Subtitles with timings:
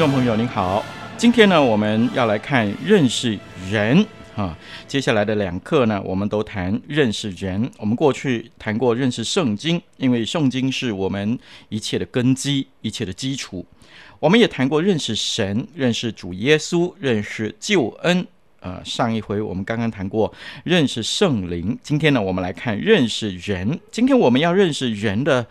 [0.00, 0.82] 众朋友您好，
[1.18, 3.38] 今天呢，我们要来看认识
[3.70, 4.02] 人
[4.34, 4.56] 啊。
[4.88, 7.70] 接下来的两课呢，我们都谈认识人。
[7.76, 13.62] 我们过去谈过认识圣经，因为圣经是我们一切的根基、一切的基础。
[14.18, 18.26] 我们也谈过认识神、认识主耶稣、认识救恩。
[18.60, 20.32] 呃，上一回我们刚刚谈过
[20.64, 21.78] 认识圣灵。
[21.82, 23.78] 今天呢，我们来看认识人。
[23.92, 25.46] 今天我们要认识人的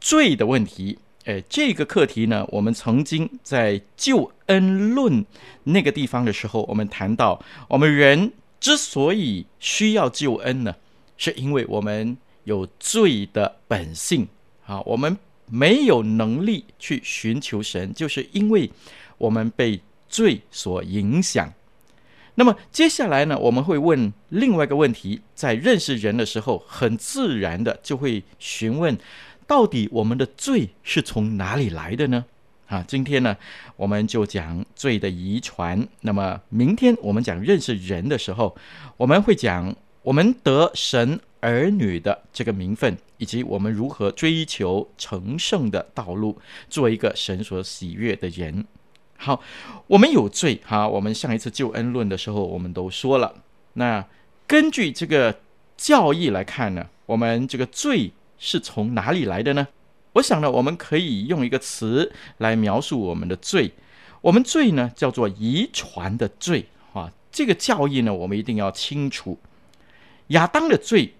[0.00, 0.96] 罪的问题。
[1.30, 5.24] 哎，这个课题呢，我们曾经在救恩论
[5.62, 10.74] 那个地方的时候，我们谈到，我们人之所以需要救恩呢，
[11.16, 14.26] 是因为我们有罪的本性
[14.66, 18.68] 啊，我们没有能力去寻求神，就是因为
[19.16, 21.52] 我们被罪所影响。
[22.34, 28.98] 那么接下来呢，我们会问另外一个问题，在认识人的时候，很自然的就会询问。
[29.50, 32.24] 到底我们的罪是从哪里来的呢？
[32.68, 33.36] 啊，今天呢，
[33.74, 35.88] 我们就讲罪的遗传。
[36.02, 38.56] 那么明天我们讲认识人的时候，
[38.96, 46.38] 我们会讲我们得神儿女的这个名分，以及我们如何追求成圣的道路，
[46.68, 48.64] 做一个神所喜悦的人。
[49.16, 49.42] 好，
[49.88, 50.86] 我们有罪哈。
[50.86, 53.34] 我们上一次救恩论的时候，我们都说了。
[53.72, 54.06] 那
[54.46, 55.40] 根据这个
[55.76, 58.12] 教义来看呢，我们这个罪。
[58.40, 59.68] 是从哪里来的呢？
[60.14, 63.72] 我想呢，我们可以用一个词来描述我们的罪。
[64.22, 67.12] 我们罪呢，叫做遗传的罪啊。
[67.30, 69.38] 这个教义呢，我们一定要清楚。
[70.28, 71.14] 亚当的罪，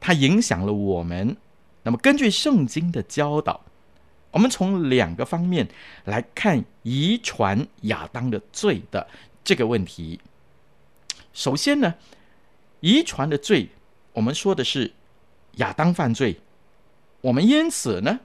[0.00, 1.36] 它影响了我们。
[1.84, 3.64] 那么，根据圣经的教导，
[4.32, 5.68] 我们从两个方面
[6.04, 9.06] 来看遗传亚当的罪的
[9.44, 10.20] 这个问题。
[11.32, 11.94] 首先呢，
[12.80, 13.70] 遗传的罪，
[14.12, 14.92] 我们说的是
[15.54, 16.40] 亚当犯罪。
[17.26, 18.20] 我们因此呢，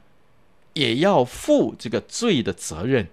[0.74, 3.08] 也要负这个罪的责任。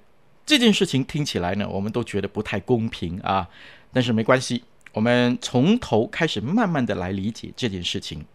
[0.45, 3.49] 这件事情听起来呢，我们都觉得不太公平啊。
[3.91, 8.27] 但是没关系，我们从头开始，慢慢的来理解这件事情。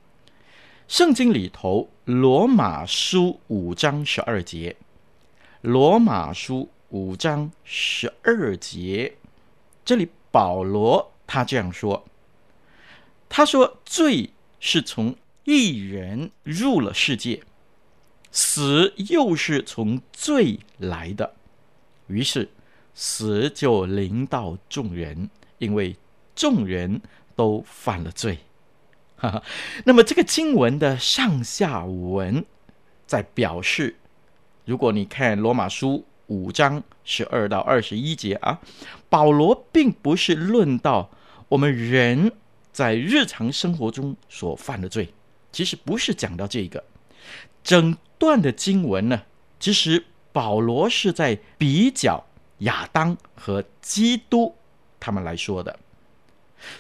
[0.88, 4.76] 圣经里头，《罗马书》五章十二节，
[5.62, 9.14] 《罗马书》五章十二节，
[9.86, 12.04] 这里保罗他这样说
[13.30, 17.42] ：“他说，罪是从。”一人入了世界，
[18.32, 21.34] 死又是从罪来的，
[22.08, 22.50] 于是
[22.94, 25.96] 死就临到众人，因为
[26.34, 27.02] 众人
[27.36, 28.40] 都犯了罪。
[29.18, 29.44] 哈哈，
[29.86, 32.46] 那么这个经文的上下文
[33.06, 33.96] 在表示，
[34.66, 38.60] 如果你看罗马书五章十二到二十一节啊，
[39.10, 41.10] 保罗并不是论到
[41.50, 42.32] 我们人
[42.72, 45.14] 在日常生活中所犯的罪。
[45.54, 46.84] 其实不是讲到这个，
[47.64, 49.22] 整段的经文呢，
[49.60, 50.04] 其实
[50.34, 52.26] 保罗是在比较
[52.60, 54.56] 亚当和基督
[55.00, 55.80] 他们来说的。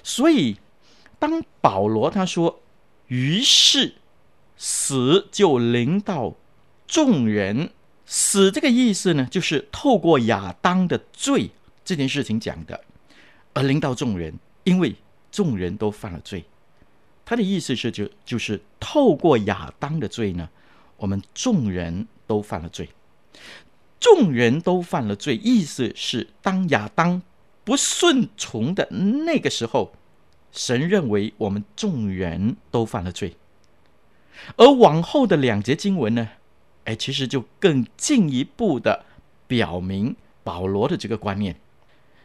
[0.02, 0.58] 所以，
[1.20, 2.62] 当保罗他说
[3.08, 3.96] “于是
[4.58, 6.34] 死就临到
[6.88, 7.70] 众人”，
[8.06, 11.52] 死这个意思呢，就是透过亚当的罪
[11.86, 12.84] 这件事情讲的，
[13.54, 14.96] 而临到众人，因为
[15.32, 16.46] 众人都犯了罪。
[17.34, 20.48] 他的意思是就，就是透过亚当的罪呢，
[20.98, 22.88] 我们众人都犯了罪。
[24.00, 27.24] 众人都犯了罪，意思是当亚当
[27.64, 29.94] 不顺从的那个时候，
[30.52, 33.36] 神认为我们众人都犯了罪。
[34.56, 36.30] 而往后的两节经文呢，
[36.84, 39.04] 哎，其实就更进一步的
[39.48, 41.60] 表明保罗的这个观念。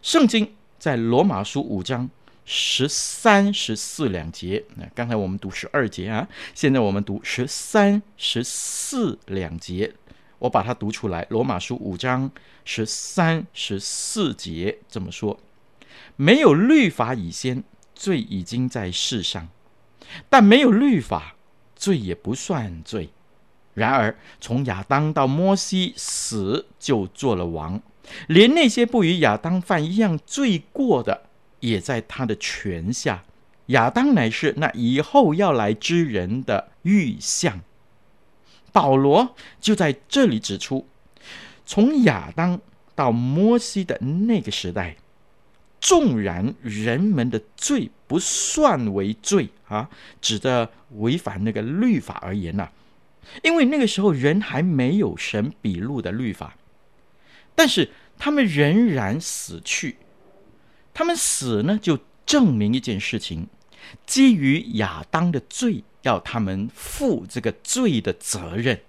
[0.03, 2.11] 圣经在罗马书五章。
[2.51, 9.93] 十三、十四两节，那刚才我们读十二节啊，现在我们读十三、十四两节。
[10.39, 12.31] 我把它读出来，《罗马书》五章
[12.65, 15.39] 十三、十四节这么说：
[16.17, 17.63] 没有律法以先，
[17.95, 19.49] 罪已经在世上；
[20.31, 21.35] 但没有律法，
[21.77, 23.11] 罪也不算罪。
[23.75, 27.83] 然而，从亚当到摩西，死就做了王，
[28.29, 31.28] 连那些不与亚当犯一样罪过的，
[31.61, 33.25] 也在他的权下。
[33.67, 37.61] 亚当乃是那以后要来之人的预像。
[38.73, 40.87] 保罗就在这里指出，
[41.67, 42.61] 从亚当
[42.95, 44.97] 到摩西的那个时代，
[45.81, 49.91] 纵然人们的罪不算为罪啊，
[50.21, 52.71] 指的违反那个律法而言呐、
[53.43, 56.57] 因为那个时候人还没有神笔录的律法，
[57.55, 59.97] 但是他们仍然死去。
[60.99, 61.97] 他们死呢，就
[62.27, 63.47] 证明一件事情。
[64.05, 68.81] 基于亚当的罪，要他们负这个罪的责任。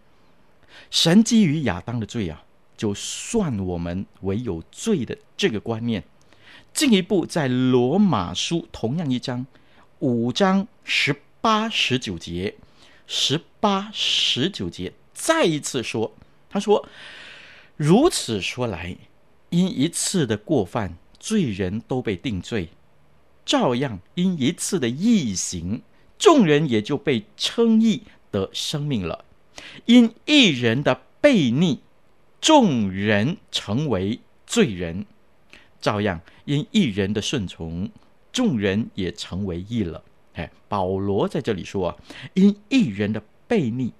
[0.89, 2.43] 神基于亚当的罪啊，
[2.75, 6.03] 就算我们为有罪的这个观念。
[6.73, 9.45] 进一步在罗马书同样一章
[9.99, 12.55] 五章十八十九节，
[13.05, 16.15] 十八十九节再一次说，
[16.49, 16.89] 他说：
[17.77, 18.97] 如此说来，
[19.51, 22.69] 因一次的过犯，罪人都被定罪。
[23.45, 25.81] 照样，因一次的异行，
[26.17, 29.25] 众人也就被称义得生命了；
[29.85, 31.79] 因一人的悖逆，
[32.39, 35.03] 众人成为罪人；
[35.81, 37.89] 照样，因一人的顺从，
[38.31, 40.03] 众人也成为义了。
[40.35, 41.97] 哎，保罗在这里说啊，
[42.35, 43.91] 因一人的悖逆，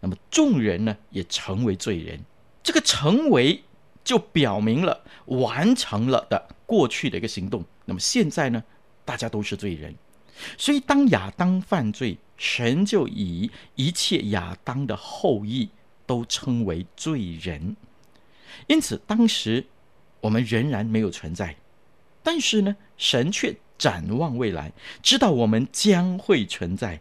[0.00, 2.18] 那么众人呢也成为罪人。
[2.62, 3.62] 这个成为
[4.06, 7.64] 就表明了完成了的过去的一个行动。
[7.84, 8.62] 那么现在呢？
[9.04, 9.94] 大家都是罪人，
[10.58, 15.68] 所以当亚当犯罪，神就以一切亚当的后裔
[16.04, 17.76] 都称为罪人。
[18.66, 19.64] 因此，当时
[20.20, 21.54] 我们仍然没有存在，
[22.20, 27.00] 但是呢，神却展望未来，知道我们将会存在，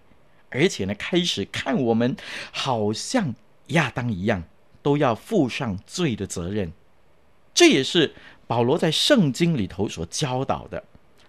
[0.51, 2.16] 而且呢，开始看我们
[2.51, 3.34] 好像
[3.68, 4.44] 亚当一样，
[4.84, 6.72] 都要负上罪的责任。
[7.56, 8.13] 这也是
[8.46, 10.84] 保罗在圣经里头所教导的。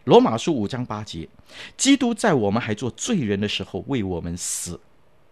[0.04, 1.28] 罗马书五章八节，
[1.76, 4.78] 基督在我们还做罪人的时候为我们死。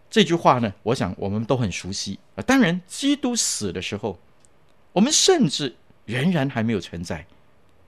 [0.08, 2.42] 这句话呢，我想我们都很熟悉啊。
[2.42, 4.18] 当然，基督死的时候，
[4.92, 5.76] 我们甚至
[6.06, 7.26] 仍然还没有存在，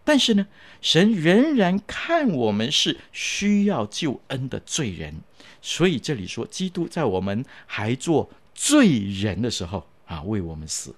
[0.05, 0.47] 但是呢，
[0.81, 5.15] 神仍然看我们是需要救恩的罪人。
[5.63, 10.95] 所以这里说，基督在我们还做罪人的时候啊，为我们死。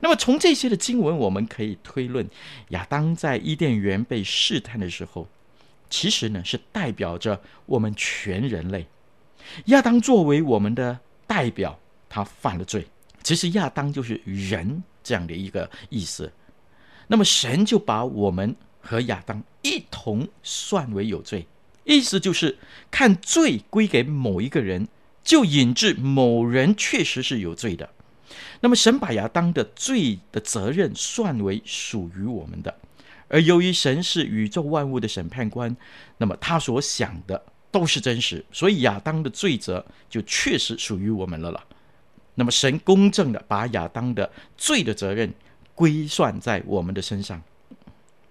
[0.00, 2.28] 那么从这些的经文，我们可以推论，
[2.68, 5.26] 亚当在伊甸园被试探的时候，
[5.88, 8.86] 其实呢是代表着我们全人类。
[9.66, 11.78] 亚当作为我们的代表，
[12.08, 12.86] 他犯了罪。
[13.22, 16.32] 其实亚当就是人这样的一个意思。
[17.08, 21.46] 那么神就把我们和亚当一同算为有罪，
[21.84, 22.58] 意思就是
[22.90, 24.86] 看罪归给某一个人，
[25.24, 27.88] 就引致某人确实是有罪的。
[28.60, 32.74] 那么，神把亚当的罪的责任算为属于我们的，
[33.28, 35.76] 而由于神是宇宙万物的审判官，
[36.18, 41.64] 那么他所想的都是真实，所以亚当的罪责就确实属于我们了了。
[42.34, 45.32] 那么，神公正的把亚当的罪的责任
[45.74, 47.42] 归算在我们的身上。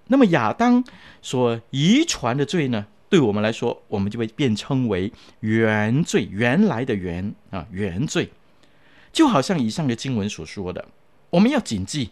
[0.07, 0.83] 那么，亚当
[1.21, 8.29] 所遗传的罪呢，对我们来说，我们就会变称为原罪，原来的原啊，原罪。
[9.15, 10.86] 就好像以上的经文所说的，
[11.29, 12.10] 我们要谨记，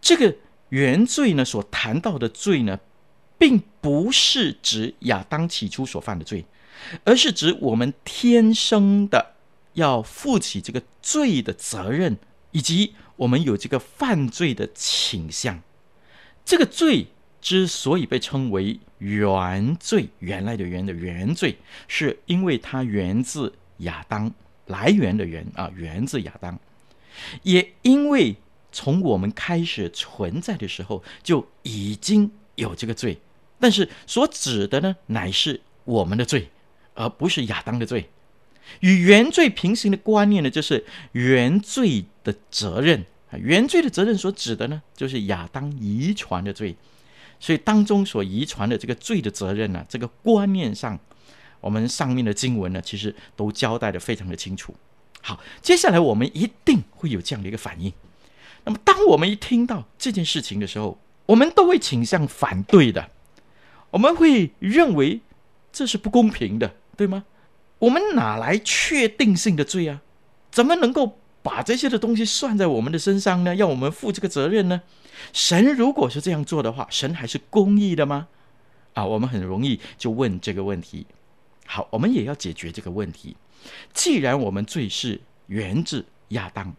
[0.00, 0.34] 这个
[0.70, 2.80] 原罪呢，所谈到的罪呢，
[3.36, 6.46] 并不是指亚当起初所犯的罪，
[7.04, 9.34] 而是指我们天生的
[9.74, 12.16] 要负起这个罪的责任，
[12.52, 15.60] 以及我们有这个犯罪的倾向。
[16.46, 17.08] 这个罪
[17.42, 24.32] 之所以被称为原罪，原来的原的原罪，是因为它源自亚当。
[24.68, 26.58] 来源的源啊，源自亚当，
[27.42, 28.36] 也因为
[28.70, 33.18] 从我们开始存在的时候就已经有这个罪，
[33.58, 36.48] 但是所指的呢，乃是我们的罪，
[36.94, 38.08] 而不是亚当的罪。
[38.80, 46.76] 与原罪平行的观念呢，就是原罪的责任啊，原罪的责任所指的呢，就是亚当遗传的罪，
[47.40, 50.98] 所以当中所遗传的这个罪的责任呢，这个观念上。
[51.60, 54.74] 我们上面的经文呢，其实都交代得非常的清楚。
[55.20, 57.92] 好，接下来我们一定会有这样的一个反应。
[58.64, 63.10] 那么，当我们一听到这件事情的时候，我们都会倾向反对的。
[63.90, 65.20] 我们会认为
[65.72, 67.24] 这是不公平的，对吗？
[67.78, 70.02] 我们哪来确定性的罪啊？
[70.50, 73.54] 怎么能够把这些的东西算在我们的身上呢？
[73.54, 74.82] 要我们负这个责任呢？
[75.32, 78.28] 神如果是这样做的话，神还是公义的吗？
[78.94, 81.06] 啊，我们很容易就问这个问题。
[81.70, 83.36] 好，我们也要解决这个问题。
[83.92, 86.74] 既然我们罪是源自亚当，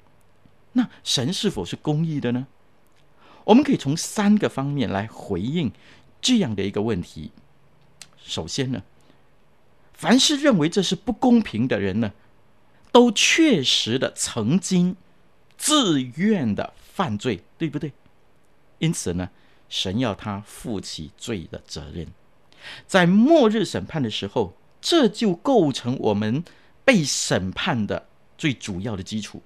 [0.74, 2.48] 那神是否是公义的呢？
[3.44, 5.72] 我们可以从三个方面来回应
[6.20, 7.32] 这样的一个问题。
[8.18, 8.82] 首先呢，
[9.94, 12.12] 凡是认为这是不公平的人呢，
[12.92, 14.96] 都确实的曾经
[15.56, 17.94] 自愿的犯罪，对不对？
[18.80, 19.30] 因此呢，
[19.70, 22.08] 神要他负起罪的责任，
[22.88, 24.56] 在末日审判的时候。
[24.82, 26.44] 这就构成我们
[26.86, 28.08] 被审判的
[28.38, 29.42] 最主要的基础，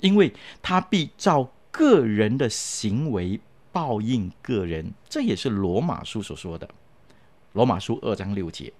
[0.00, 3.40] 因为他必照个人的行为
[3.72, 6.68] 报应个人，这也是罗马书所说的。
[7.52, 8.72] 罗马书二章六节，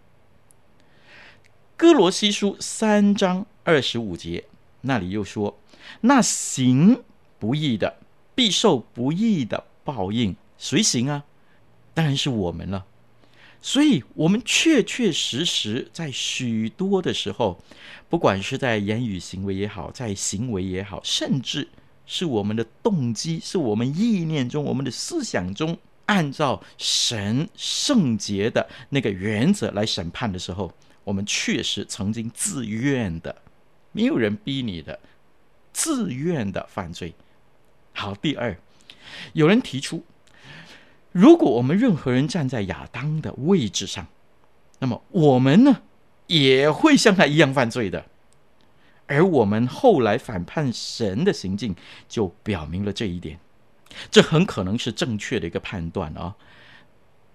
[1.77, 4.45] 哥罗西书三章二十五节，
[4.81, 5.59] 那里又说：
[6.01, 7.03] 那行
[7.39, 7.99] 不义的
[8.35, 11.25] 必受不义的报应，谁行啊？
[11.95, 12.85] 当然是我们了。
[13.67, 17.59] 所以，我们确确实实在许多的时候，
[18.11, 21.67] 不管是在言语行为也好，在行为也好，甚至
[22.05, 30.71] 是我们的动机，是我们意念中、我们的思想中，按照神圣洁的那个原则来审判的时候，
[31.03, 33.35] 我们确实曾经自愿的，
[33.93, 35.01] 没有人逼你的，
[35.73, 37.15] 自愿的犯罪。
[37.95, 38.55] 好，第二，
[39.33, 40.05] 有人提出。
[41.15, 44.05] 如果我们任何人站在亚当的位置上，
[44.81, 45.83] 那么我们呢
[46.27, 48.05] 也会像他一样犯罪的。
[49.07, 51.77] 而我们后来反叛神的行径，
[52.09, 53.39] 就表明了这一点。
[54.11, 56.35] 这很可能是正确的一个判断啊、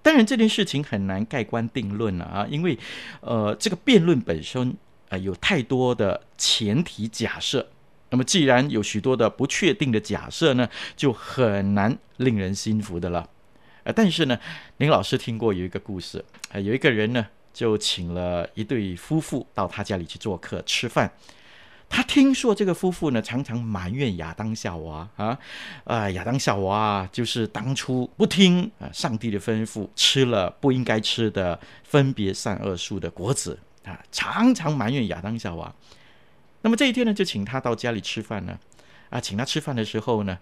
[0.01, 2.77] 当然，这件事情很难盖棺定论了啊，因为
[3.21, 4.75] 呃，这个辩论本身、
[5.07, 7.65] 呃、有太多的前提假设。
[8.09, 10.67] 那么，既然有许多的不确定的假设呢，
[10.97, 13.29] 就很难令人信服的了。
[13.91, 14.39] 但是呢，
[14.77, 21.11] 林老师听过有一个故事，啊，有一个人呢就请了一对夫妇到他家里去做客吃饭。
[21.91, 25.35] 他听说这个夫妇呢常常埋怨亚当夏娃啊，
[25.85, 35.73] 啊，亚当夏娃就是当初不听啊上帝的吩咐，吃了不应该吃的分别善恶树的果子啊，常常埋怨亚当夏娃。
[36.61, 38.59] 那么这一天呢，就请他到家里吃饭呢，
[39.09, 40.37] 啊，请他吃饭的时候呢，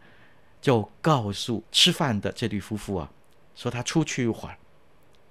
[0.59, 3.09] 就告诉吃饭的这对夫妇啊。
[3.57, 4.55] 说他出去一会儿，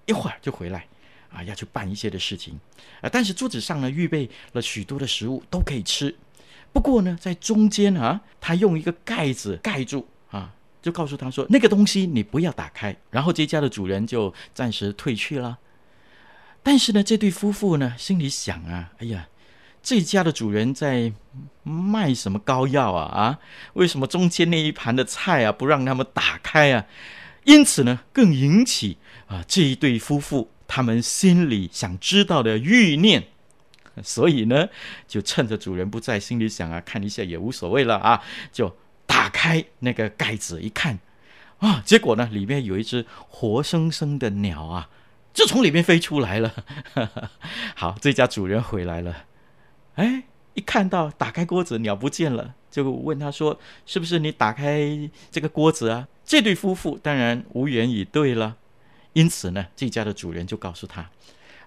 [0.06, 0.84] 一会儿就回来，
[1.32, 2.58] 啊，要去办一些的事情，
[3.00, 6.12] 啊，但是桌子上呢预备了许多的食物都可以吃，
[6.72, 10.52] 不过呢，在中间啊，他用一个盖子盖住，啊，
[10.82, 15.58] 就告诉他说那个东西你不要打开，然后这家的主人就暂时退去了。
[16.64, 19.28] 但是呢，这对夫妇呢心里想啊，哎呀，
[19.84, 21.12] 这家的主人在
[21.62, 23.04] 卖什么膏药啊？
[23.04, 23.38] 啊，
[23.74, 26.84] 为什么中间那一盘的菜啊不让他们打开啊？
[27.46, 33.28] 因此呢，更引起啊这一对夫妇他们心里想知道的欲念，
[34.02, 34.68] 所以呢，
[35.06, 38.20] 就趁着主人不在，心里想啊，看一下也无所谓了啊，
[38.52, 38.76] 就
[39.06, 40.98] 打开那个盖子一看，
[41.58, 44.90] 啊，结果呢，里面有一只活生生的鸟啊，
[45.32, 46.52] 就从里面飞出来了。
[47.76, 49.24] 好，这家主人回来了，
[49.94, 50.24] 哎，
[50.56, 58.56] 一看到打开锅子，鸟不见了，就问他说：“是不是你打开这个锅子啊？”这对夫妇当然无言以对了，
[59.12, 61.10] 因此呢，这家的主人就告诉他：“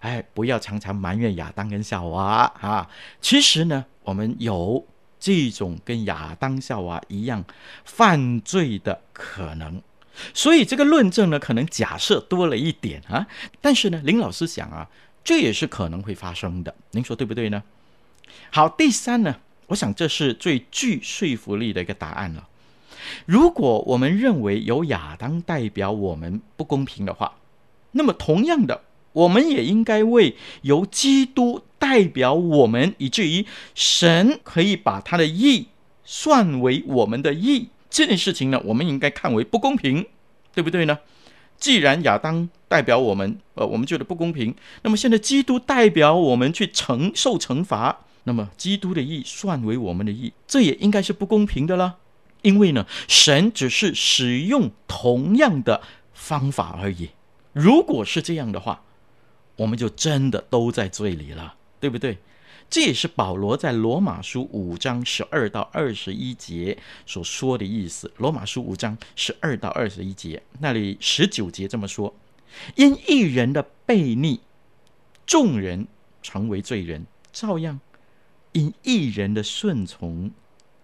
[0.01, 2.89] 哎，不要常常埋怨亚当跟夏娃啊！
[3.21, 4.85] 其实呢，我们有
[5.19, 7.45] 这种跟亚当、夏娃一样
[7.85, 9.81] 犯罪的可能。
[10.33, 13.27] 所以这个论证呢，可能假设多了一点啊。
[13.61, 14.89] 但是呢，林老师想啊，
[15.23, 16.73] 这也是可能会发生的。
[16.91, 17.61] 您说对不对呢？
[18.51, 22.47] 好，第三呢，我想这是最具说服力的一个答案了。”
[23.25, 27.35] 如果我们认为由亚当代表我们不公平的话，
[27.91, 28.81] 那么同样的，
[29.13, 35.67] 我们也应该为由基督代表我们，以至于神可以把他的义
[36.03, 40.05] 算为我们的义这件事情呢，我们应该看为不公平，
[40.53, 40.99] 对不对呢？
[41.57, 51.97] 既然亚当代表我们，呃，我们觉得不公平，那么现在基督代表我们去承受惩罚，那么基督的义算为我们的义，这也应该是不公平的了。
[52.43, 55.81] 因为呢，神只是使用同样的
[56.13, 57.09] 方法而已。
[57.53, 58.83] 如果是这样的话，
[59.55, 62.19] 我们就真的都在罪里了，对不对？
[62.69, 68.11] 这也是保罗在罗马书五章十二到二十一节所说的意思。
[68.17, 72.13] 罗马书五章十二到二十一节，那里十九节这么说：
[72.75, 74.41] 因一人的悖逆，
[75.25, 75.87] 众人
[76.21, 77.01] 成为罪人；
[77.33, 77.79] 照样，
[78.51, 80.31] 因一人的顺从。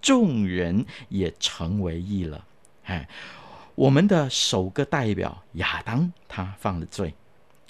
[0.02, 2.46] 众人也成为义了。
[2.84, 3.10] 哎，
[3.74, 7.16] 我们的首个代表亚当他犯了罪，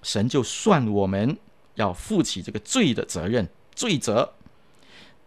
[0.03, 1.37] 神就算我们
[1.75, 4.33] 要负起这个罪的责任、罪责。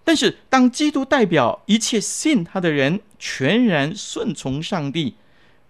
[0.05, 5.15] 但是当基督代表一切信他的人全然顺从上帝，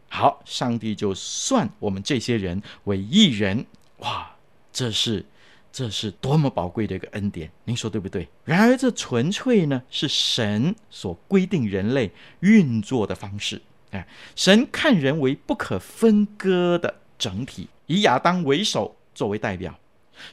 [0.09, 3.65] 好，上帝就算我们这些人为义人。
[3.99, 4.35] 哇，
[4.73, 5.25] 这是。
[5.71, 8.29] 这是多么宝贵的一个恩典，您说对不对？
[8.45, 12.11] 然而，这纯粹呢是神所规定人类
[12.41, 13.61] 运作的方式。
[13.91, 19.79] 哎，神看人为不可分割的整体，以亚当为首作为代表。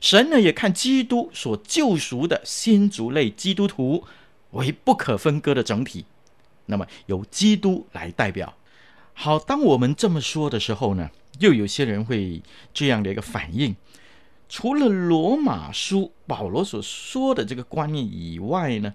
[0.02, 4.04] 神呢也看基督所救赎的先族类基督徒
[4.52, 6.06] 为不可分割的整体。
[6.66, 8.56] 那么由基督来代表。
[9.14, 12.42] 好，当我们这么说的时候呢，又有些人会
[12.74, 13.76] 这样的一个反应。
[14.48, 18.94] 除了罗马书保罗所说的这个观念以外呢，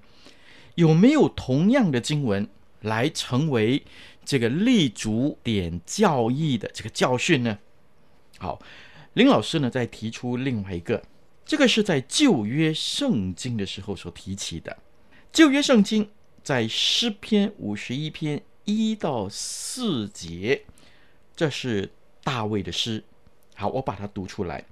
[0.77, 2.49] 有没有同样的经文
[2.81, 3.83] 来成为
[4.25, 7.59] 这个立足点教义的这个教训呢？
[8.39, 8.61] 好，
[9.15, 11.03] 林老师呢再提出另外一个，
[11.45, 14.79] 这个是在旧约圣经的时候所提起的。
[15.33, 16.09] 旧约圣经
[16.43, 20.65] 在诗篇五十一篇一到四节，
[21.35, 21.91] 这是
[22.23, 23.03] 大卫的诗。
[23.55, 24.65] 好，我把它读出来。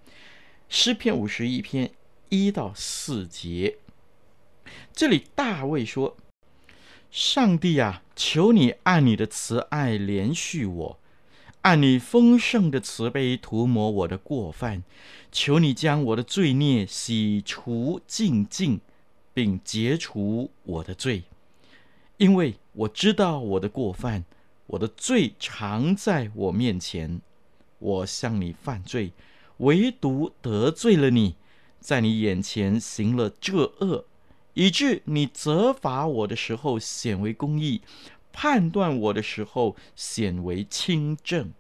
[0.69, 1.91] 诗篇五十一篇
[2.29, 3.79] 一到四节，
[4.93, 6.15] 这里大卫说
[7.11, 10.99] ：“上帝啊，求你按你的慈爱怜恤我，
[11.63, 14.85] 按你丰盛的慈悲涂抹我的过犯，
[15.33, 18.79] 求你将我的罪孽洗除净净，
[19.33, 21.23] 并解除我的罪，
[22.19, 24.23] 因为我知道我的过犯，
[24.67, 27.23] 我的罪常在我面前，
[27.78, 29.13] 我向你犯罪。”
[29.58, 31.34] 唯独得罪了你，
[31.80, 34.04] 在你眼前行了这恶，
[34.54, 37.82] 以致你责罚我的时候显为公义，
[38.32, 41.52] 判断我的时候显为轻正。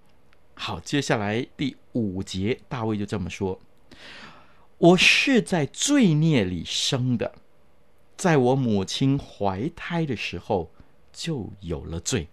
[0.54, 3.60] 好，接下来第五节，大卫就这么说
[4.78, 7.34] ：“我是在罪孽里生的，
[8.16, 10.70] 在我母亲怀胎的时候
[11.12, 12.28] 就有了罪。”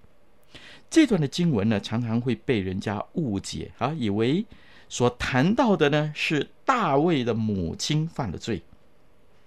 [0.91, 4.45] 这段的经文呢，常常会被人家误解啊，以为。
[4.87, 8.61] 所谈到的呢，是大卫的母亲犯了罪，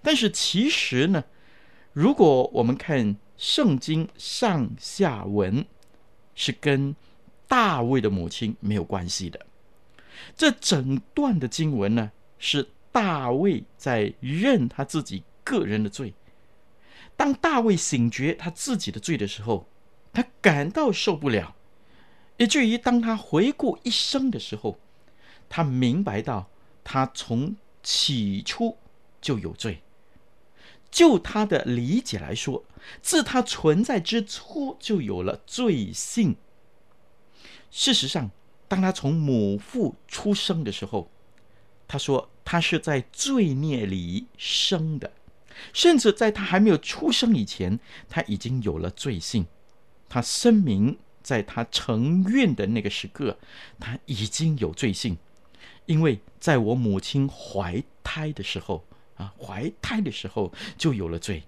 [0.02, 1.24] 但是其实呢，
[1.92, 5.64] 如果我们看圣经上下文，
[6.34, 6.94] 是跟
[7.46, 9.46] 大卫的母亲没有关系的。
[10.36, 16.12] 这整段的经文呢，是大卫在认他自己个人的罪。
[17.16, 19.66] 当大卫醒觉他自己的罪的时候，
[20.12, 21.54] 他感到受不了，
[22.36, 24.78] 以至于当他回顾一生的时候。
[25.48, 26.48] 他明白到，
[26.84, 28.76] 他从起初
[29.20, 29.82] 就有罪。
[30.90, 32.64] 就他的理解来说，
[33.02, 36.36] 自他存在之初就有了罪性。
[37.70, 38.30] 事实上，
[38.66, 41.10] 当他从母腹出生的时候，
[41.86, 45.12] 他说他是在罪孽里生的，
[45.74, 49.46] 甚至在他还没有出生以前，他已经有了罪性。
[50.08, 53.38] 他声明，在他承孕的那个时刻，
[53.78, 55.18] 他已经有罪性。
[55.88, 58.84] 因为在我母亲怀胎的时候
[59.16, 61.42] 啊，怀胎的时候就有了罪。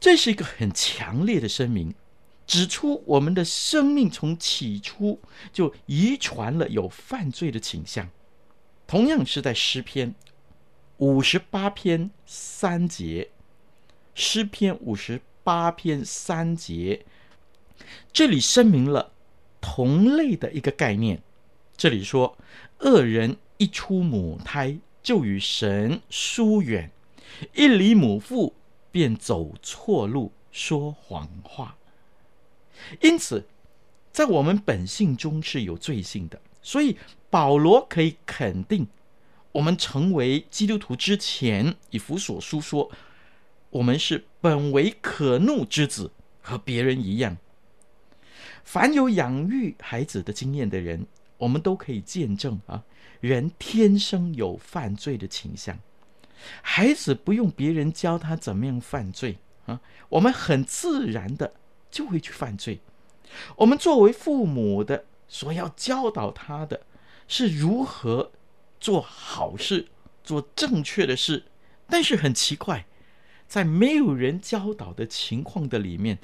[0.00, 1.94] 这是一个很强烈的声明，
[2.46, 5.20] 指出我们的生命从起初
[5.52, 8.08] 就遗传了有犯罪的倾向。
[8.86, 10.14] 同样是在诗篇
[10.96, 13.28] 五十八篇三节，
[14.14, 17.04] 诗篇五十八篇三节，
[18.10, 19.12] 这里声明了
[19.60, 21.22] 同类的一个概念。
[21.76, 22.38] 这里说。
[22.82, 26.90] 恶人一出母胎就与神疏远，
[27.54, 28.54] 一离母腹
[28.90, 31.76] 便走错路，说谎话。
[33.00, 33.46] 因此，
[34.12, 36.96] 在我们本性中是有罪性的，所以
[37.30, 38.88] 保罗可以肯定，
[39.52, 42.90] 我们成为基督徒之前，以弗所书说，
[43.70, 47.36] 我们是本为可怒之子，和别人一样。
[48.64, 51.06] 凡有养育孩子的经验的人。
[51.42, 52.84] 我们都可以见证啊，
[53.20, 55.76] 人天生有犯罪的倾向，
[56.62, 61.54] 孩子不用别人教他怎么样犯罪啊，我们很自然的
[61.90, 62.80] 就会去犯罪。
[63.56, 66.82] 我们作为父母的，所要教导他的
[67.26, 68.30] 是如何
[68.78, 69.88] 做好事，
[70.22, 71.46] 做正确的事。
[71.88, 72.86] 但是很奇怪，
[73.48, 76.18] 在没有人教导的情况的里面，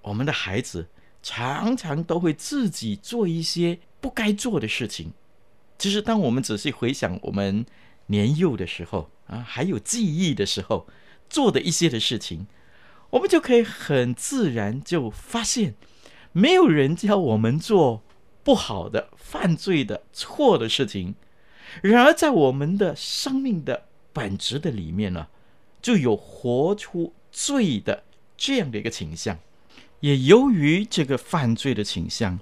[0.00, 0.88] 我们的孩子
[1.22, 3.78] 常常都会自己做一些。
[4.00, 5.10] 不该做的事情，
[5.76, 7.66] 其实当我们仔细回想我们
[8.06, 10.86] 年幼的时候啊，还有记忆的时候，
[11.28, 12.46] 做的一些的事情，
[13.10, 15.74] 我们就可以很自然就发现，
[16.30, 18.04] 没有人教我们做
[18.44, 21.16] 不好的、犯罪的、错的事情。
[21.82, 25.26] 然而，在我们的生命的本质的里面呢，
[25.82, 28.04] 就有活出罪的
[28.36, 29.36] 这样的一个倾向。
[30.00, 32.38] 也由于这个犯罪的倾向，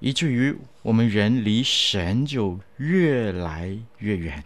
[0.00, 4.42] 以至于我们人离神就越来越远。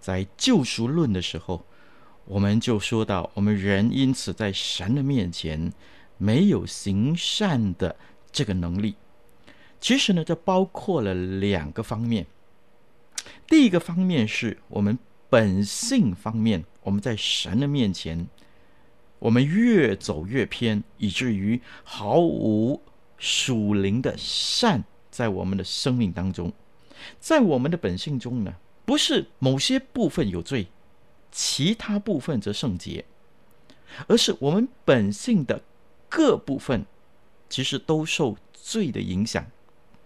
[0.00, 1.64] 在救赎论的时候，
[2.24, 5.72] 我们就说到，我们人因此在神的面前
[6.16, 7.94] 没有行善的
[8.32, 8.96] 这个能力。
[9.80, 12.26] 其实呢，这包括了两个方面。
[13.46, 14.98] 第一个方面是我们
[15.30, 18.26] 本性方面，我们在神的面前。
[19.18, 22.80] 我们越走越偏，以至于毫无
[23.16, 26.52] 属灵的善在我们的生命当中。
[27.18, 28.54] 在我们的本性中呢，
[28.84, 30.68] 不是某些部分有罪，
[31.32, 33.04] 其他部分则圣洁，
[34.06, 35.62] 而是我们本性的
[36.08, 36.86] 各部分
[37.48, 39.44] 其实都受罪的影响。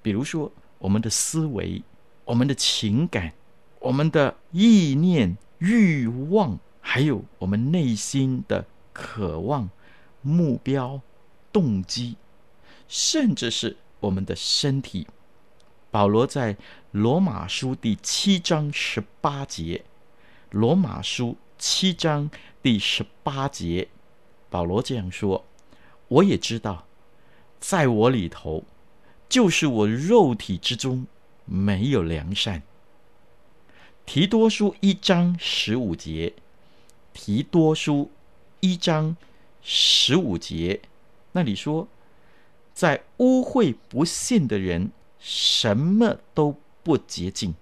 [0.01, 1.83] 比如说，我们的思维、
[2.25, 3.33] 我们的情感、
[3.79, 8.65] 我们的意念、欲望，还有我们内心的。
[8.93, 9.71] 渴望、
[10.21, 11.01] 目标、
[11.53, 12.17] 动机，
[12.89, 15.07] 甚至是我们的身体。
[15.91, 16.57] 保罗在
[16.91, 19.85] 罗马书第七章十八节，
[20.51, 22.31] 罗马书七章
[22.63, 23.89] 第十八节，
[24.49, 25.45] 保罗这样说
[26.09, 26.87] ：“我也知道，
[27.61, 28.65] 在我里头，
[29.29, 31.07] 就是我肉体之中
[31.45, 32.63] 没有良善。”
[34.05, 36.35] 提多书一章十五节，
[37.13, 38.11] 提多书。
[38.65, 39.17] 一章
[39.61, 40.83] 十五节，
[41.33, 41.89] 那里说，
[42.73, 47.57] 在污秽不信的人，什么都不洁净，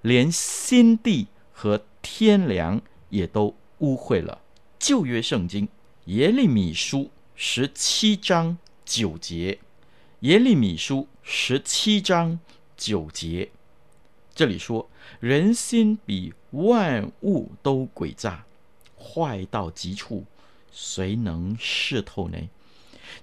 [0.00, 4.40] 连心地和天良也都污秽了。
[4.78, 5.68] 旧约圣经
[6.06, 9.58] 耶利米书十七章九节，
[10.20, 12.40] 耶利米书十七章
[12.78, 13.50] 九节，
[14.34, 14.88] 这里说，
[15.20, 18.46] 人心比万物都诡诈。
[19.00, 20.26] 坏到极处，
[20.70, 22.38] 谁能试透呢？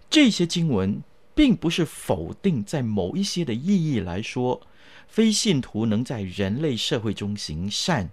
[0.10, 1.02] 这些经文
[1.36, 4.62] 并不是否定，在某一些的意义来说，
[5.08, 8.10] 非信徒能在人类社会中行善，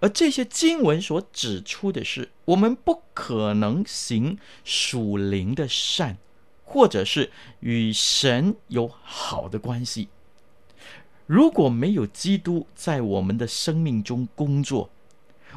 [0.00, 6.16] 而这些经文所指出的是，我们不可能行属灵的善，
[6.64, 7.30] 或者是
[7.60, 10.08] 与神有好的关系。
[11.26, 14.90] 如果没有基督在我们的生命中工作，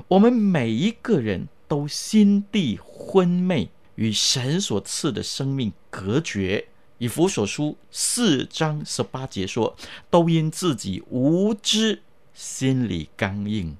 [0.07, 6.67] 我们每一个人都心地昏昧，与神所赐的生命隔绝。
[6.97, 9.75] 以弗所书四章十八节说
[10.09, 12.01] ：“都因自己无知，
[12.33, 13.75] 心里刚硬。”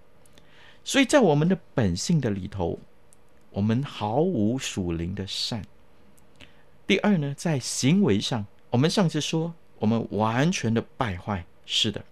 [0.84, 2.78] 所以在我们的本性的里头，
[3.52, 5.64] 我们毫无属灵的善。
[6.86, 12.04] 第二呢，在行为上，我们上次说我们完全的败坏，是的。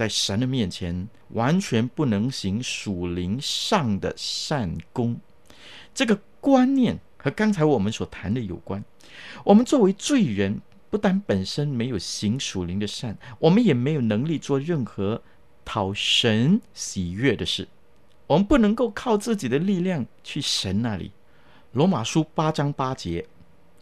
[0.00, 5.14] 在神的面前，完全不能行属灵上的善功。
[5.92, 8.82] 这个观念和刚才我们所谈的有关。
[9.44, 10.58] 我们作为罪人，
[10.88, 15.22] 不但本身没有行属灵的善，我们也没有能力做任何
[15.66, 17.68] 讨神喜悦的事。
[18.26, 21.12] 我们不能够靠自己的力量去神那里。
[21.72, 23.26] 罗马书八章八节，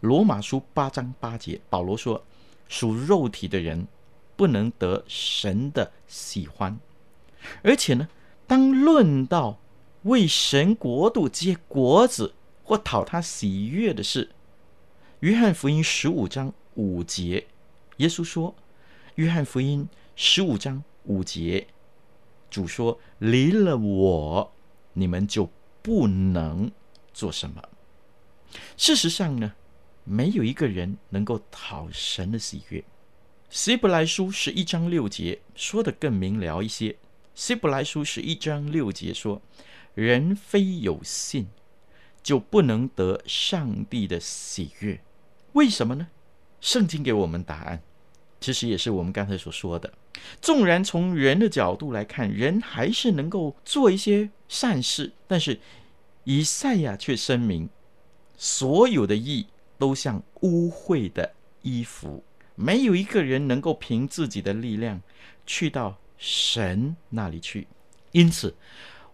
[0.01, 2.21] 罗马书八章八节，保罗说：
[2.67, 3.87] 属肉体的人。
[4.39, 6.79] 不能得神的喜欢，
[7.61, 8.07] 而且呢，
[8.47, 9.59] 当论到
[10.03, 14.29] 为神国度结果子或讨他喜悦的事，
[15.19, 17.47] 约翰福音十五章五节，
[17.97, 18.55] 耶稣说
[19.15, 21.67] ：“约翰福音十五章五节，
[22.49, 24.53] 主说，离了我，
[24.93, 25.49] 你们就
[25.81, 26.71] 不能
[27.11, 27.61] 做什么。”
[28.77, 29.51] 事实上呢，
[30.05, 32.81] 没有一个人能够讨神的喜悦。
[33.49, 36.95] 希伯来书十一章六节说得更明了一些。
[37.33, 39.41] 希伯来书十一章六节说
[39.95, 41.47] ：“人非有信，
[42.21, 45.01] 就不能得上帝的喜悦。
[45.53, 46.09] 为什么呢？”
[46.61, 47.81] 圣经给我们答案，
[48.39, 49.91] 其实也是我们刚才所说的。
[50.39, 55.59] 纵然从人的角度来看，人还是能够做一些善事，但是
[56.23, 57.67] 以赛亚却声明，
[58.37, 59.47] 所有的义
[59.79, 61.33] 都像污秽的
[61.63, 62.23] 衣服。
[62.61, 65.01] 没有一个人能够凭自己的力量
[65.45, 67.65] 去到神那里去，
[68.11, 68.53] 因此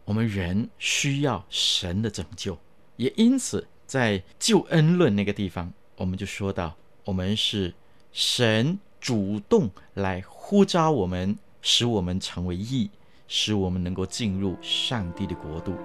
[0.04, 2.58] 我们人需要神的拯救。
[2.96, 7.72] 也因此，在救恩论那个地方，我们就说到，我们是
[8.12, 12.90] 神主动来呼召我们，使我们成为义，
[13.28, 15.76] 使我们能够进入上帝的国度。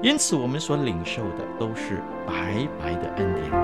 [0.00, 3.63] 因此我们所领受的都是白白的恩典。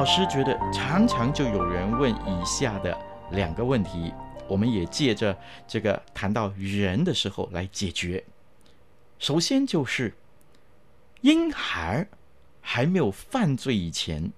[0.00, 2.98] 老师觉得常常就有人问以下的
[3.32, 4.10] 两个问题，
[4.48, 8.24] 我们也借着这个谈到人的时候来解决。
[9.18, 10.14] 首先就是
[11.20, 12.08] 婴孩
[12.62, 14.32] 还没有犯罪以前，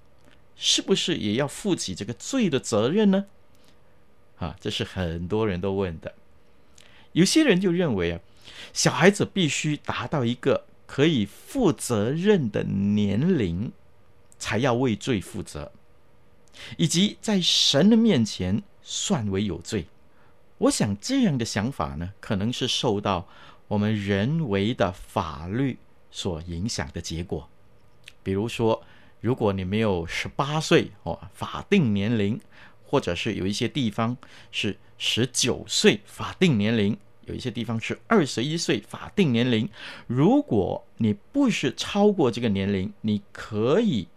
[0.56, 3.26] 是不是也要负起这个罪的责任呢？
[4.38, 6.12] 啊，这是很多人都问的。
[7.12, 8.20] 有些人就认为啊，
[8.72, 13.70] 小孩子必须达到一个可以负责任的年龄。
[14.42, 15.70] 才要为罪负责，
[16.76, 19.86] 以及在神的面前算为有罪。
[20.58, 23.28] 我想这样的想法呢，可能是受到
[23.68, 25.78] 我们人为的法律
[26.10, 27.48] 所影响的结果。
[28.24, 28.82] 比如说，
[29.20, 32.40] 如果你没有十八岁哦，法定年龄，
[32.84, 34.16] 或者是有一些地方
[34.50, 39.68] 是十九岁法定年龄，有一些地方是二十一岁法定年龄。
[40.08, 44.08] 如果你不是超过这个年龄，你可以。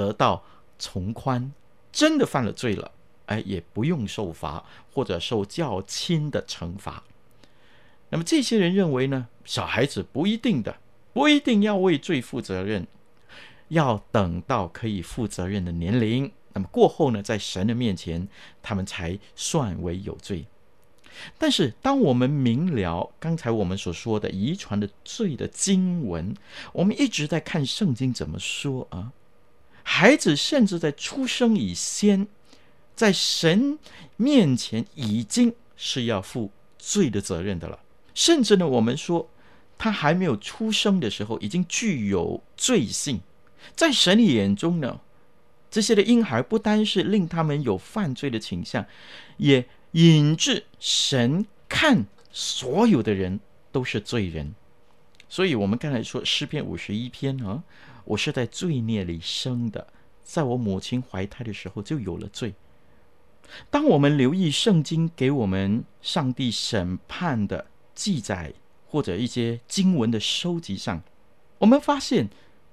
[0.00, 0.42] 得到
[0.78, 1.52] 从宽，
[1.92, 2.90] 真的犯了罪了，
[3.26, 7.04] 哎，也不用受罚或者受较轻的惩罚。
[8.08, 10.74] 那么这些人认为呢，小孩子不一定的，
[11.12, 12.86] 不一定要为罪负责任，
[13.68, 18.26] 要等到可以负责任的年龄，那么过后呢，在神的面前，
[18.62, 20.46] 他们才算为有罪。
[21.36, 26.34] 但是当我们明了刚才我们所说的遗传的罪的经文，
[26.72, 29.12] 我们一直在看圣经怎么说啊？
[29.92, 32.28] 孩子甚至在出生以前，
[32.94, 33.76] 在神
[34.16, 37.80] 面前已经是要负罪的责任的了。
[38.14, 39.28] 甚至呢，我们说
[39.76, 43.20] 他还没有出生的时候，已经具有罪性。
[43.74, 45.00] 在神的眼中呢，
[45.68, 48.86] 这些的婴孩不单是令他们有犯罪的倾向，
[49.38, 53.40] 也引致神看所有的人
[53.72, 54.54] 都是罪人。
[55.28, 57.64] 所以，我们刚才说诗篇五十一篇啊。
[58.04, 59.86] 我是在罪孽里生的，
[60.22, 62.54] 在我母亲怀胎的时候就有了罪。
[63.68, 68.52] 当我们留意圣经给我们上帝审判的记载，
[68.86, 71.02] 或者一些经文的收集上，
[71.58, 72.28] 我们发现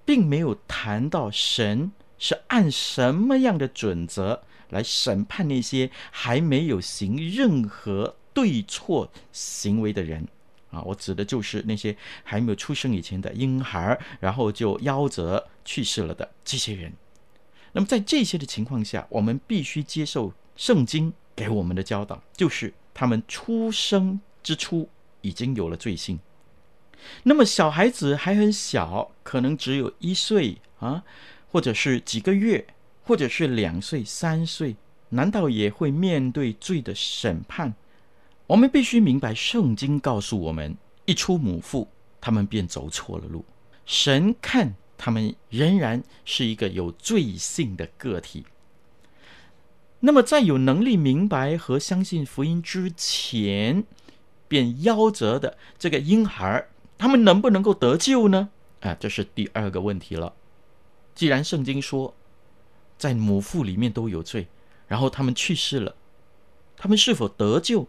[0.05, 10.27] 并没有谈到神是按什么样的准则来审判那些还没有行任何对错行为的人。
[10.77, 16.93] 啊，我指的就是那些还没有出生以前的婴孩，然后就夭折去世了的这些人。
[17.73, 24.87] 那么在这些的情况下，我们必须接受圣经给我们的教导，就是他们出生之初
[25.21, 26.19] 已经有了罪性。
[27.23, 31.03] 那么小孩子还很小，可能只有一岁啊，
[31.51, 32.65] 或者是几个月，
[33.03, 34.75] 或者是两岁、三岁，
[35.09, 37.73] 难道也会面对罪的审判？
[38.47, 41.89] 我们必须明白，圣经告诉我们，一出母腹，
[42.21, 43.43] 他们便走错了路。
[43.85, 48.45] 神看他们仍然是一个有罪性的个体。
[49.99, 53.83] 那么，在有能力明白和相信福音之前，
[54.47, 58.49] 便夭折的这个婴孩，他们能不能够得救呢？
[58.79, 60.33] 啊，这是第二个问题了。
[61.13, 62.15] 既然圣经说，
[62.97, 64.47] 在母腹里面都有罪，
[64.87, 65.95] 然后他们去世了，
[66.77, 67.87] 他们是否得救？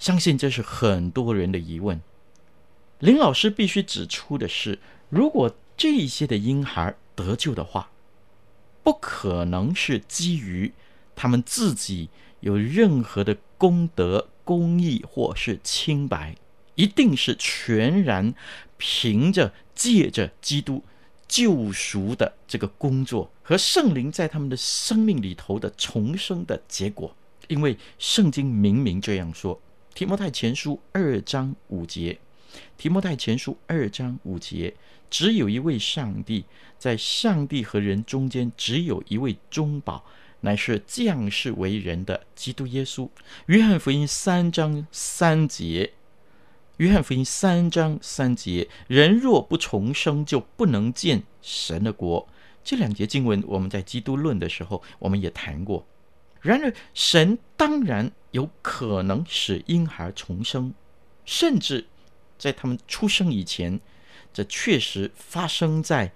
[0.00, 2.00] 相信这是很多人的疑问。
[2.98, 4.78] 林老师必须指出的是，
[5.10, 7.90] 如果这些的婴孩得救的话，
[8.82, 10.72] 不可能是基于
[11.14, 12.08] 他们自己
[12.40, 16.34] 有任何的功德、公义或是清白，
[16.74, 18.34] 一定是全然
[18.78, 20.82] 凭着借着基督
[21.28, 27.14] 救赎的这个工作和圣灵在他们的生命里头的重生的结果。
[27.48, 29.56] 因为圣经明明这样说，
[29.94, 32.18] 《提摩太前书》二章五节，
[32.78, 34.74] 《提摩太前书》二章五节，
[35.10, 36.44] 只有一位上帝，
[36.78, 40.04] 在上帝和人中间，只有一位中保，
[40.40, 43.04] 乃是降世为人的基督耶稣。
[43.46, 45.92] 《约翰福音》三章三节。
[46.78, 52.26] 约翰福音三章三节：人若不重生，就不能见神的国。
[52.64, 55.86] 这两节经文，我们在基督论的时候，我们也谈过。
[56.40, 60.74] 然而，神当然有可能使婴孩重生，
[61.24, 61.86] 甚至
[62.38, 63.80] 在他们出生以前，
[64.32, 66.12] 这确实发生在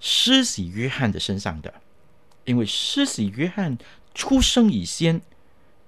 [0.00, 1.74] 施洗约翰的身上的。
[2.44, 3.78] 因为施洗约翰
[4.14, 5.22] 出生以先，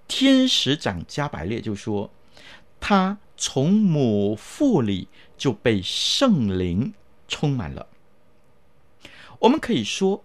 [0.07, 2.11] 天使长加百列就说
[2.81, 3.19] 他。
[3.37, 6.95] 从母腹里就被圣灵
[7.27, 7.89] 充满了。
[9.41, 10.25] 我们可以说，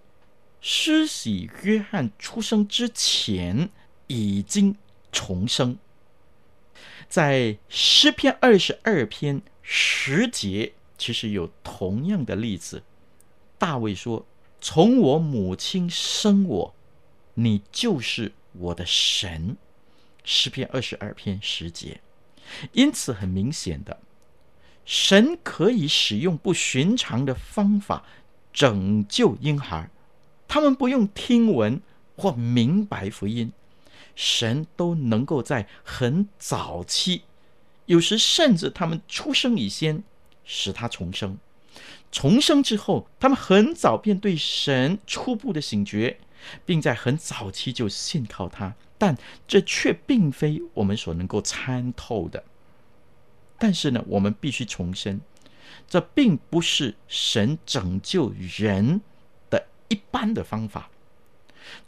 [0.62, 3.70] 施洗约翰出生之前
[4.08, 4.76] 已经
[5.12, 5.78] 重生。
[7.08, 12.84] 在诗篇二十二篇十节，其实有同样的例子。
[13.58, 14.26] 大卫说
[14.62, 16.76] ：“从我母亲生我，
[17.34, 19.58] 你就是我的神。”
[20.24, 22.02] 诗篇二十二篇十节。
[22.74, 24.00] 因此，很明显的，
[24.86, 28.04] 神可以使用不寻常的方法
[28.52, 29.90] 拯救婴孩，
[30.50, 31.82] 他们不用听闻
[32.18, 33.54] 或明白福音，
[34.16, 37.22] 神都能够在很早期，
[37.86, 40.04] 有时甚至他们出生以先，
[40.44, 41.38] 使他重生。
[42.12, 46.20] 重生之后，他们很早便对神初步的醒觉，
[46.66, 48.76] 并在很早期就信靠他。
[48.98, 49.16] 但
[49.48, 52.44] 这却并非我们所能够参透的。
[53.60, 55.22] 但是呢，我们必须重申，
[55.88, 59.00] 这并不是神拯救人
[59.90, 60.90] 一般的方法。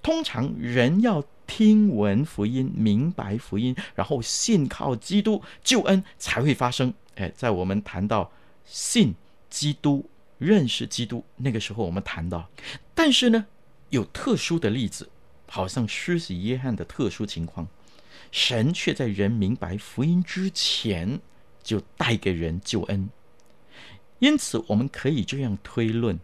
[0.04, 6.94] 通常人要听闻福音、明白福音，然后信靠基督，救恩才会发生。
[7.16, 8.32] 哎，在我们谈到
[8.66, 9.16] 信
[9.50, 12.50] 基督、认识基督那个时候，我们谈到，
[12.94, 13.46] 但是呢，
[13.90, 15.10] 有特殊的例子。
[15.54, 17.68] 好像施洗约翰的特殊情况，
[18.32, 21.20] 神却在人明白福音之前
[21.62, 23.10] 就带给人救恩。
[24.20, 26.18] 因此，我们可以这样推论：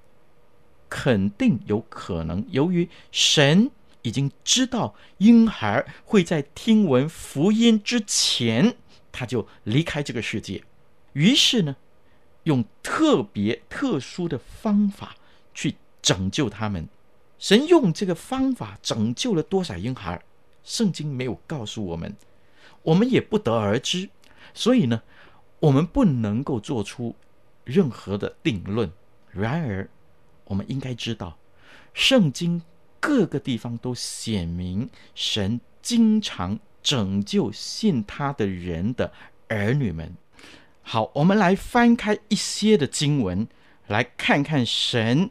[0.90, 3.70] 肯定有可能，由于神
[4.02, 8.76] 已经知道婴孩会在听闻福音之前，
[9.12, 10.64] 他就离开这个世界，
[11.14, 11.76] 于是呢，
[12.44, 15.16] 用特别特殊的方法
[15.54, 16.88] 去拯救他们。
[17.38, 20.22] 神用这个方法拯救了多少婴孩？
[20.64, 22.16] 圣经没有告诉我们，
[22.84, 24.10] 我们也不得而知。
[24.54, 25.02] 所以呢，
[25.60, 27.16] 我们不能够做出
[27.64, 28.92] 任何的定论。
[29.32, 29.88] 然而，
[30.48, 31.38] 我们应该知道，
[31.94, 32.62] 圣经
[33.00, 39.12] 各个地方都显明，神经常拯救信他的人的
[39.48, 40.16] 儿女们。
[40.82, 43.48] 好，我们来翻开一些的经文，
[43.88, 45.30] 来看看神。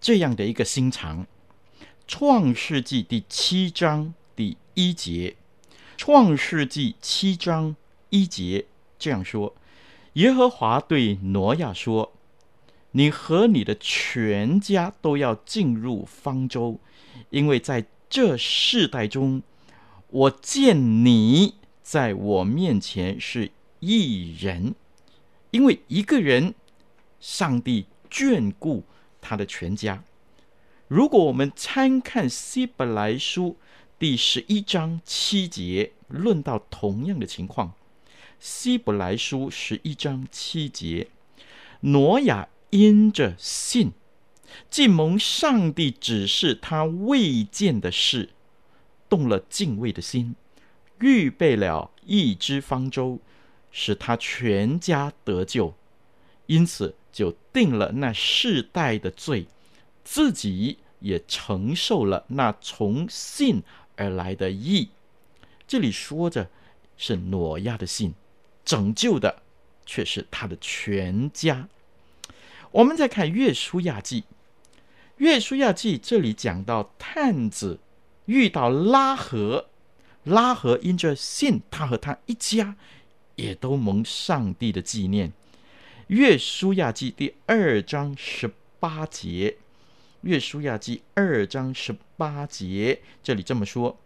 [0.00, 1.26] 这样的一个心肠，
[2.06, 5.36] 《创世纪》第七章第一节，
[5.96, 7.74] 《创世纪》七章
[8.10, 9.56] 一节这样说
[10.14, 12.12] ：“耶和华对挪亚说，
[12.98, 16.80] 你和你的全家都要进入方舟，
[17.30, 19.40] 因为在这世代中，
[20.08, 24.74] 我见你在我面前是一人，
[25.52, 26.56] 因为一个人，
[27.20, 28.82] 上帝眷顾。”
[29.22, 30.02] 他的全家。
[30.88, 33.58] 如果我们参看希伯来书
[33.96, 37.74] 第十一章七节，论到同样的情况。
[38.40, 41.08] 希伯来书十一章七节，
[41.80, 43.92] 挪亚因着信，
[44.70, 48.30] 既蒙上帝指示他未见的事，
[49.08, 50.34] 动了敬畏的心，
[51.00, 53.20] 预备了一只方舟，
[53.70, 55.74] 使他全家得救。
[56.46, 56.94] 因此。
[57.10, 59.48] 就定了那世代的罪，
[60.04, 63.60] 自己也承受了那从信
[63.96, 64.90] 而来的义。
[65.66, 66.48] 这里说着
[66.96, 68.14] 是挪亚的信，
[68.64, 69.42] 拯救的
[69.84, 71.68] 却是他的全家。
[72.72, 74.24] 我们再看约书亚记，
[75.16, 77.80] 约书亚记这里讲到探子
[78.26, 79.70] 遇到拉合，
[80.24, 82.76] 拉合因着信，他和他一家
[83.36, 85.32] 也都蒙上帝的纪念。
[86.08, 89.56] 约书亚记第二章十八节，
[90.22, 93.98] 约书亚记二章十八节，这里这么说：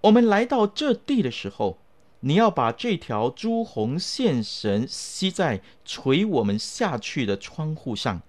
[0.00, 1.78] 我们来到这地的时候，
[2.26, 8.20] 你要把这条朱红线绳系在垂我们下去的窗户上，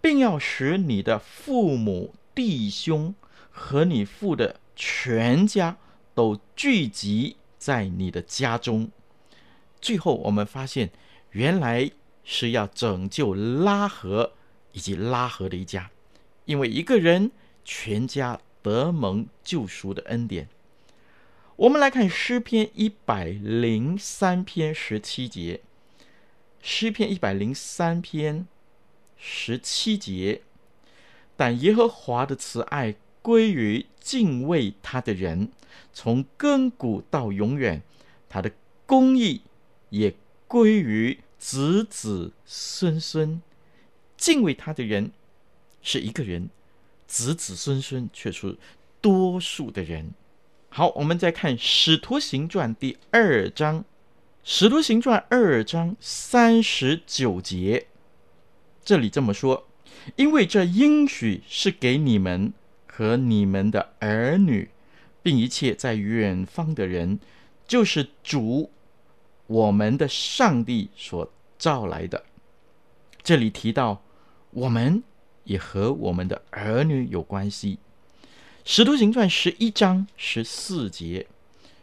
[0.00, 3.12] 并要使你的父母、弟兄
[3.50, 5.76] 和你父的全家
[6.14, 8.88] 都聚集在你的家中。
[9.80, 10.90] 最后，我们发现，
[11.32, 11.90] 原来
[12.22, 14.34] 是要拯救拉合
[14.70, 15.90] 以及拉合的一家，
[16.44, 17.32] 因为一个人
[17.64, 20.48] 全家得蒙救赎的恩典。
[21.60, 25.60] 我们来看诗篇一百零三篇十七节，
[26.62, 28.46] 诗篇一百零三篇
[29.18, 30.40] 十七节，
[31.36, 35.50] 但耶和华的慈爱归于敬畏他的人，
[35.92, 37.82] 从亘古到永远，
[38.28, 38.50] 他的
[38.86, 39.42] 公义。
[39.90, 40.14] 也
[40.46, 43.42] 归于子子孙孙，
[44.16, 45.10] 敬畏他的人
[45.82, 46.48] 是一个人，
[47.06, 48.56] 子子孙孙却是
[49.02, 50.14] 多数的人。
[50.72, 53.80] 好，我们再看《使徒行传》第二章，
[54.44, 57.88] 《使徒行传》二章三十九节，
[58.84, 59.66] 这里这么说：
[60.14, 62.52] 因为这应许是给你们
[62.86, 64.70] 和你们的儿女，
[65.24, 67.18] 并一切在远方的人，
[67.66, 68.70] 就是主。
[69.48, 72.24] 我们的上帝所召来的，
[73.24, 74.00] 这里提到，
[74.52, 75.02] 我们
[75.42, 77.74] 也和我们的儿女有关系。
[78.72, 81.26] 《使徒行传》十一章十四节，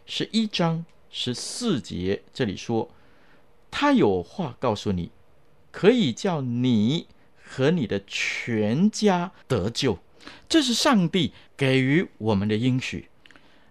[0.06, 2.90] 十一章十四节，这里说，
[3.70, 5.12] 他有话告诉你，
[5.70, 7.08] 可以叫你
[7.44, 10.00] 和你的全家得救。
[10.48, 13.10] 这是上帝给予我们的应许。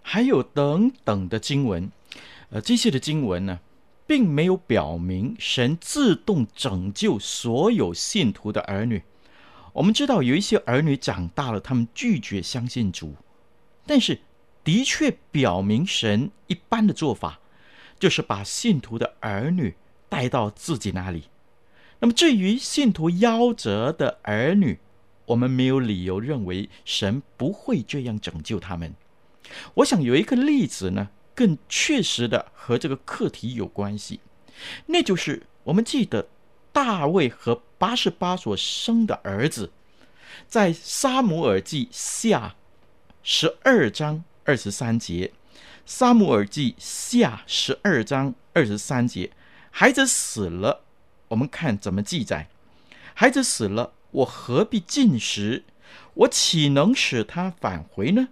[0.03, 1.91] 还有等等的经文，
[2.51, 3.61] 呃，这些的经文呢，
[4.07, 9.03] 并没有表明神自动拯救所有信徒的儿女。
[9.77, 13.15] 我们知道有一些儿女长大了，他们拒绝相信主，
[13.87, 14.21] 但是
[14.65, 17.39] 的确表明神一般的做法，
[17.99, 19.75] 就是把信徒的儿女
[20.09, 21.25] 带到自己那里。
[21.99, 24.79] 那么至于信徒夭折的儿女，
[25.27, 28.95] 我们没有理由认为神不会这样拯救他们。
[29.75, 31.11] 我想有一个例子呢。
[31.37, 34.21] 更确实的和这个课题有关系，
[34.87, 36.27] 那就是我们记得
[36.77, 39.73] 大卫和八十八所生的儿子，
[40.47, 42.55] 在撒母耳记下
[43.23, 45.33] 十二章二十三节，
[45.87, 49.31] 撒母耳记下十二章二十三节，
[49.71, 50.83] 孩子死了，
[51.29, 52.51] 我们看怎么记载，
[53.15, 55.65] 孩子死了，我何必进食？
[56.13, 58.29] 我岂能使他返回呢？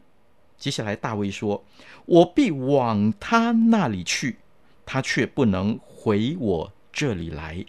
[0.59, 1.65] 接下来，大卫说
[2.05, 4.41] ：“我必往他那里去，
[4.85, 7.65] 他却不能回我这里来。”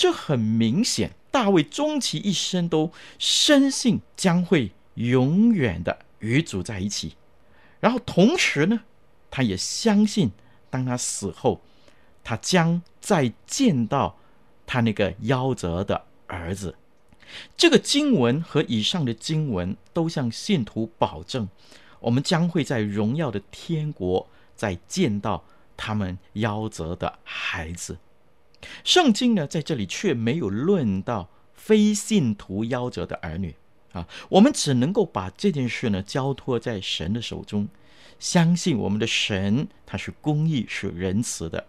[0.00, 7.16] 这很明显，大卫终其一生都深信将会永远的与主在一起。
[7.80, 8.80] 然后，同时呢，
[9.30, 10.30] 他也相信，
[10.70, 11.60] 当他死后，
[12.24, 14.16] 他将再见到
[14.66, 16.74] 他那个夭折的儿子。
[17.54, 21.46] 这个经文和以上的经文都向信徒保证，
[22.00, 24.26] 我们将会在荣耀的天国
[24.56, 25.44] 再见到
[25.76, 27.98] 他们夭折的孩子。
[28.84, 33.54] 圣经呢，在这里却没有论到非信徒夭折的儿女
[33.92, 37.68] 啊，我们只能够把这件事呢交托在神的手中，
[38.18, 41.66] 相信我们的神他是公义、是仁慈的。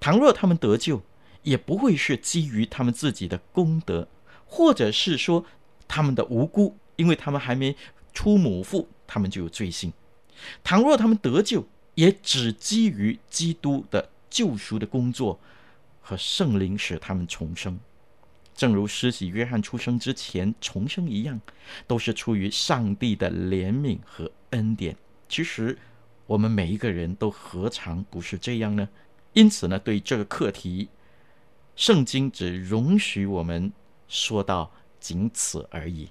[0.00, 1.02] 倘若他们得救，
[1.42, 4.08] 也不会是基于他们自己的功德。
[4.44, 5.46] 或者是说
[5.88, 7.74] 他们的无辜，因为他们还没
[8.12, 9.90] 出母腹，他们就有罪性。
[10.62, 15.40] 倘若他们得救，也只基于基督的救赎的工作
[16.02, 17.80] 和圣灵使他们重生，
[18.54, 21.40] 正如施洗约翰出生之前重生一样，
[21.86, 24.94] 都是出于上帝的怜悯和恩典。
[25.28, 25.78] 其实
[26.26, 28.86] 我们每一个人都何尝不是这样呢？
[29.32, 30.90] 因此呢，对这个课题，
[31.76, 33.72] 圣经只容许我们。
[34.08, 36.10] 说到仅此而已。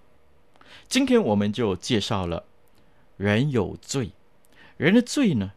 [0.88, 2.44] 今天我们就介绍了
[3.16, 4.14] 人有罪，
[4.76, 5.52] 人的罪呢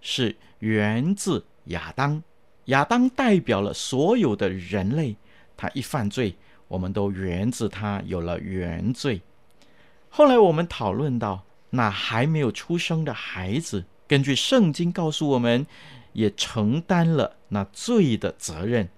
[0.00, 2.22] 是源自亚当，
[2.68, 5.16] 亚当代表了所有的人类，
[5.56, 6.36] 他一犯罪，
[6.68, 9.20] 我们都源自他有了原罪。
[10.08, 15.66] 后来我们讨论到，那还没有出生的孩子，根据圣经告诉我们，
[16.12, 18.88] 也承担了那罪的责任。